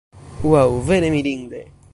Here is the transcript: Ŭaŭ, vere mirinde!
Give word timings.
Ŭaŭ, 0.53 0.63
vere 0.87 1.13
mirinde! 1.17 1.65